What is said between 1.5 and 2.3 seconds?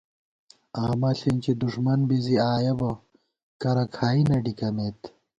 دُݭمن بی